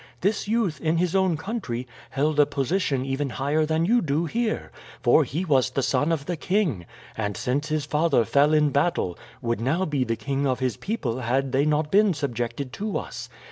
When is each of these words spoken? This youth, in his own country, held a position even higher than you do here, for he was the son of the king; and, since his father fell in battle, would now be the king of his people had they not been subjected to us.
This 0.21 0.47
youth, 0.47 0.81
in 0.81 0.97
his 0.97 1.15
own 1.15 1.37
country, 1.37 1.87
held 2.09 2.39
a 2.39 2.47
position 2.47 3.05
even 3.05 3.29
higher 3.29 3.67
than 3.67 3.85
you 3.85 4.01
do 4.01 4.25
here, 4.25 4.71
for 5.03 5.23
he 5.23 5.45
was 5.45 5.69
the 5.69 5.83
son 5.83 6.11
of 6.11 6.25
the 6.25 6.35
king; 6.35 6.87
and, 7.15 7.37
since 7.37 7.67
his 7.67 7.85
father 7.85 8.25
fell 8.25 8.51
in 8.51 8.71
battle, 8.71 9.15
would 9.43 9.61
now 9.61 9.85
be 9.85 10.03
the 10.03 10.15
king 10.15 10.47
of 10.47 10.57
his 10.57 10.75
people 10.75 11.19
had 11.19 11.51
they 11.51 11.65
not 11.65 11.91
been 11.91 12.15
subjected 12.15 12.73
to 12.73 12.97
us. 12.97 13.29